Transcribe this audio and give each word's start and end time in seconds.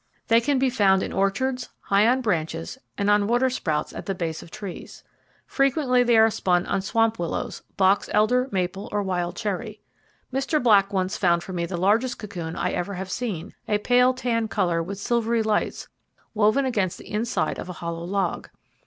They 0.29 0.41
can 0.41 0.57
be 0.57 0.71
found 0.71 1.03
in 1.03 1.13
orchards, 1.13 1.69
high 1.81 2.07
on 2.07 2.21
branches, 2.21 2.79
and 2.97 3.07
on 3.07 3.27
water 3.27 3.51
sprouts 3.51 3.93
at 3.93 4.07
the 4.07 4.15
base 4.15 4.41
of 4.41 4.49
trees. 4.49 5.03
Frequently 5.45 6.01
they 6.01 6.17
are 6.17 6.31
spun 6.31 6.65
on 6.65 6.81
swamp 6.81 7.19
willows, 7.19 7.61
box 7.77 8.09
elder, 8.11 8.49
maple, 8.51 8.89
or 8.91 9.03
wild 9.03 9.35
cherry. 9.35 9.79
Mr. 10.33 10.57
Black 10.63 10.91
once 10.91 11.17
found 11.17 11.43
for 11.43 11.53
me 11.53 11.67
the 11.67 11.77
largest 11.77 12.17
cocoon 12.17 12.55
I 12.55 12.71
ever 12.71 12.95
have 12.95 13.11
seen; 13.11 13.53
a 13.67 13.77
pale 13.77 14.11
tan 14.15 14.47
colour 14.47 14.81
with 14.81 14.97
silvery 14.97 15.43
lights, 15.43 15.87
woven 16.33 16.65
against 16.65 16.97
the 16.97 17.11
inside 17.11 17.59
of 17.59 17.69
a 17.69 17.73
hollow 17.73 18.03
log. 18.03 18.49